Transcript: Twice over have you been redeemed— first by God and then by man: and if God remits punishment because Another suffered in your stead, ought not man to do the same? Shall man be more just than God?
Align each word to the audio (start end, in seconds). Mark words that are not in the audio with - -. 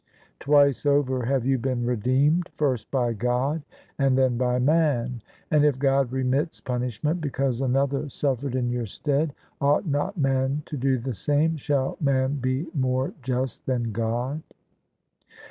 Twice 0.39 0.83
over 0.87 1.25
have 1.27 1.45
you 1.45 1.59
been 1.59 1.85
redeemed— 1.85 2.49
first 2.57 2.89
by 2.89 3.13
God 3.13 3.61
and 3.99 4.17
then 4.17 4.35
by 4.35 4.57
man: 4.57 5.21
and 5.51 5.63
if 5.63 5.77
God 5.77 6.11
remits 6.11 6.59
punishment 6.59 7.21
because 7.21 7.61
Another 7.61 8.09
suffered 8.09 8.55
in 8.55 8.71
your 8.71 8.87
stead, 8.87 9.31
ought 9.61 9.85
not 9.85 10.17
man 10.17 10.63
to 10.65 10.75
do 10.75 10.97
the 10.97 11.13
same? 11.13 11.55
Shall 11.55 11.97
man 12.01 12.37
be 12.39 12.65
more 12.73 13.13
just 13.21 13.67
than 13.67 13.91
God? 13.91 14.41